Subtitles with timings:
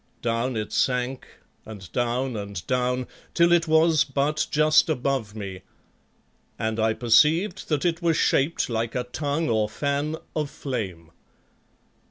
[0.23, 1.27] Down it sank,
[1.63, 3.05] and down and down,
[3.35, 5.61] till it was but just above me,
[6.57, 11.11] and I perceived that it was shaped like a tongue or fan of flame.